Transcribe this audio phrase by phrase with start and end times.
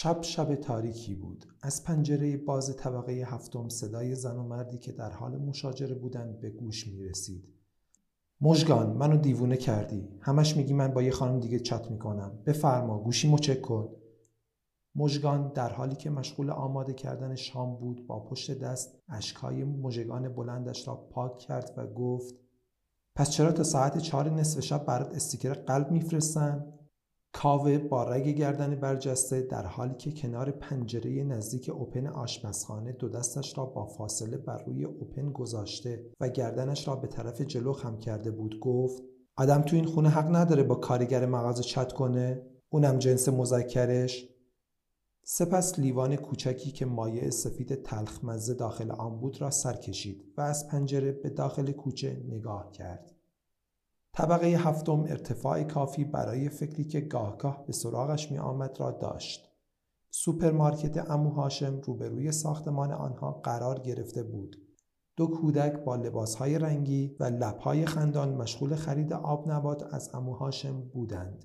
[0.00, 1.44] شب شب تاریکی بود.
[1.62, 6.50] از پنجره باز طبقه هفتم صدای زن و مردی که در حال مشاجره بودند به
[6.50, 7.44] گوش می رسید
[8.40, 10.08] مژگان منو دیوونه کردی.
[10.20, 12.38] همش میگی من با یه خانم دیگه چت می‌کنم.
[12.46, 13.88] بفرما گوشیمو چک کن.
[14.94, 20.88] مژگان در حالی که مشغول آماده کردن شام بود با پشت دست اشکهای مژگان بلندش
[20.88, 22.34] را پاک کرد و گفت
[23.14, 26.77] پس چرا تا ساعت چهار نصف شب برات استیکر قلب میفرستن؟
[27.40, 33.58] کاوه با رگ گردن برجسته در حالی که کنار پنجره نزدیک اوپن آشپزخانه دو دستش
[33.58, 38.30] را با فاصله بر روی اوپن گذاشته و گردنش را به طرف جلو خم کرده
[38.30, 39.02] بود گفت
[39.36, 44.28] آدم تو این خونه حق نداره با کارگر مغازه چت کنه اونم جنس مذکرش
[45.24, 50.40] سپس لیوان کوچکی که مایع سفید تلخ مزه داخل آن بود را سر کشید و
[50.40, 53.17] از پنجره به داخل کوچه نگاه کرد.
[54.18, 59.52] طبقه هفتم ارتفاع کافی برای فکری که گاهگاه به سراغش می آمد را داشت.
[60.10, 64.56] سوپرمارکت عمو هاشم روبروی ساختمان آنها قرار گرفته بود.
[65.16, 70.80] دو کودک با لباسهای رنگی و لبهای خندان مشغول خرید آب نبات از عمو هاشم
[70.80, 71.44] بودند.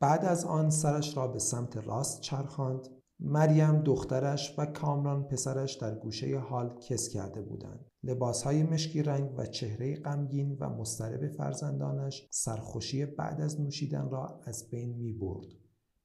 [0.00, 2.88] بعد از آن سرش را به سمت راست چرخاند
[3.22, 7.84] مریم دخترش و کامران پسرش در گوشه هال کز کرده بودند.
[8.02, 14.70] لباسهای مشکی رنگ و چهره غمگین و مضطرب فرزندانش سرخوشی بعد از نوشیدن را از
[14.70, 15.46] بین می برد.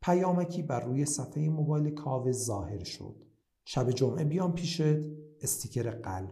[0.01, 3.15] پیامکی بر روی صفحه موبایل کاوه ظاهر شد.
[3.65, 4.81] شب جمعه بیام پیشت
[5.41, 6.31] استیکر قلب.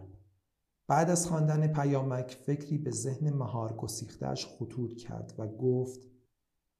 [0.88, 6.13] بعد از خواندن پیامک فکری به ذهن مهار گسیختهش خطور کرد و گفت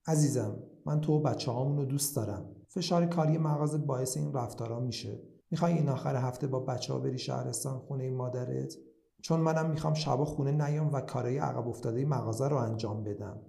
[0.06, 2.56] عزیزم من تو و بچه رو دوست دارم.
[2.68, 5.22] فشار کاری مغازه باعث این رفتارا میشه.
[5.50, 8.74] می‌خوای این آخر هفته با بچه ها بری شهرستان خونه مادرت؟
[9.22, 13.40] چون منم می‌خوام شبا خونه نیام و کارهای عقب افتاده مغازه رو انجام بدم.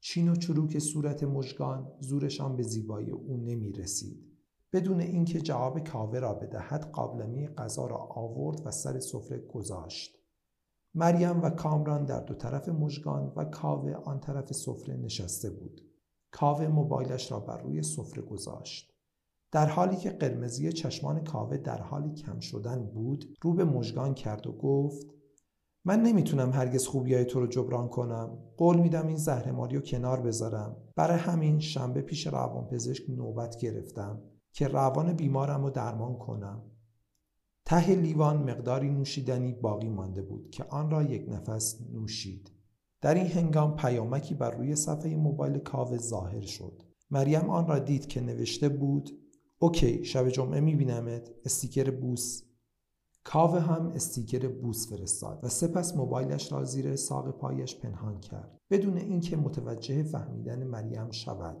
[0.00, 4.30] چین و چروک صورت مژگان زورشان به زیبایی او نمی‌رسید.
[4.72, 10.19] بدون اینکه جواب کاوه را بدهد قابلمه غذا را آورد و سر سفره گذاشت.
[10.94, 15.80] مریم و کامران در دو طرف مژگان و کاوه آن طرف سفره نشسته بود.
[16.30, 18.92] کاوه موبایلش را بر روی سفره گذاشت.
[19.52, 24.46] در حالی که قرمزی چشمان کاوه در حالی کم شدن بود رو به مژگان کرد
[24.46, 25.06] و گفت
[25.84, 28.38] من نمی‌تونم هرگز خوبیای تو رو جبران کنم.
[28.56, 30.76] قول میدم این زهرماری رو کنار بذارم.
[30.96, 36.62] برای همین شنبه پیش روانپزشک نوبت گرفتم که روان بیمارم رو درمان کنم.
[37.70, 42.50] ته لیوان مقداری نوشیدنی باقی مانده بود که آن را یک نفس نوشید.
[43.00, 46.82] در این هنگام پیامکی بر روی صفحه موبایل کاوه ظاهر شد.
[47.10, 49.10] مریم آن را دید که نوشته بود
[49.58, 52.42] اوکی شب جمعه میبینمت استیکر بوس.
[53.24, 58.58] کاوه هم استیکر بوس فرستاد و سپس موبایلش را زیر ساق پایش پنهان کرد.
[58.70, 61.56] بدون اینکه متوجه فهمیدن مریم شود.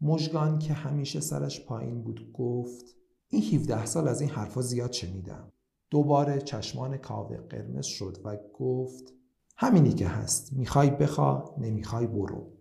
[0.00, 2.99] مژگان که همیشه سرش پایین بود گفت
[3.32, 5.52] این 17 سال از این حرفا زیاد شنیدم.
[5.90, 9.14] دوباره چشمان کاوه قرمز شد و گفت
[9.56, 10.52] همینی که هست.
[10.52, 12.52] می‌خوای بخوا نمی‌خوای برو.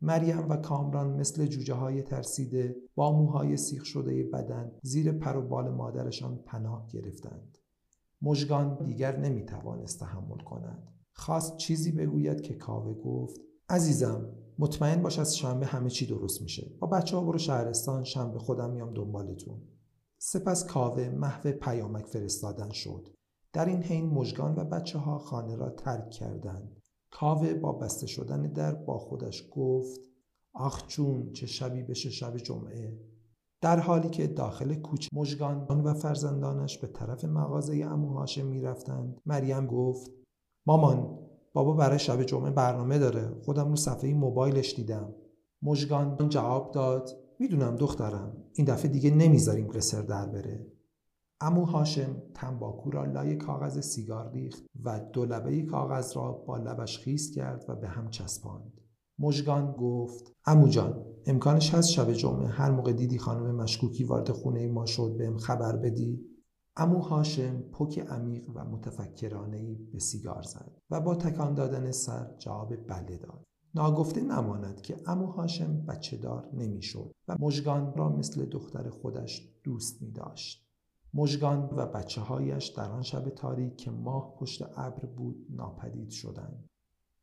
[0.00, 5.48] مریم و کامران مثل جوجه های ترسیده با موهای سیخ شده بدن زیر پر و
[5.48, 7.58] بال مادرشان پناه گرفتند.
[8.22, 10.92] مژگان دیگر نمی‌توانست تحمل کند.
[11.12, 16.72] خواست چیزی بگوید که کاوه گفت عزیزم مطمئن باش از شنبه همه چی درست میشه.
[16.80, 19.60] با بچه ها برو شهرستان شنبه خودم میام دنبالتون.
[20.20, 23.08] سپس کاوه محو پیامک فرستادن شد.
[23.52, 26.80] در این حین مژگان و بچه ها خانه را ترک کردند.
[27.10, 30.00] کاوه با بسته شدن در با خودش گفت
[30.54, 32.98] آخ جون چه شبی بشه شب جمعه.
[33.60, 39.66] در حالی که داخل کوچه مژگان و فرزندانش به طرف مغازه امو هاشم می‌رفتند مریم
[39.66, 40.10] گفت
[40.66, 41.18] مامان
[41.52, 43.34] بابا برای شب جمعه برنامه داره.
[43.44, 45.14] خودم رو صفحه موبایلش دیدم.
[45.62, 50.66] مژگان جواب داد می‌دونم دخترم این دفعه دیگه نمی‌ذاریم قصر در بره.
[51.40, 56.98] امو هاشم تنباکو را لای کاغذ سیگار ریخت و دو لبه کاغذ را با لبش
[56.98, 58.72] خیس کرد و به هم چسباند.
[59.18, 64.66] مژگان گفت امو جان امکانش هست شب جمعه هر موقع دیدی خانم مشکوکی وارد خونه
[64.66, 66.20] ما شد بهم خبر بدی؟
[66.76, 72.76] امو هاشم پک عمیق و متفکرانه به سیگار زد و با تکان دادن سر جواب
[72.86, 73.47] بله داد.
[73.74, 80.02] ناگفته نماند که امو هاشم بچه دار نمی‌شد و مژگان را مثل دختر خودش دوست
[80.02, 80.68] می داشت.
[81.14, 86.68] مژگان و بچه هایش در آن شب تاریک که ماه پشت ابر بود ناپدید شدند.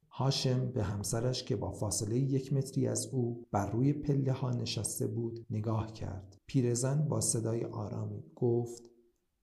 [0.10, 5.08] هاشم به همسرش که با فاصله یک متری از او بر روی پله ها نشسته
[5.08, 6.38] بود نگاه کرد.
[6.46, 8.84] پیرزن با صدای آرامی گفت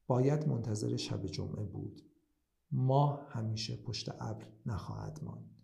[0.06, 2.02] باید منتظر شب جمعه بود.
[2.72, 5.61] ماه همیشه پشت ابر نخواهد ماند.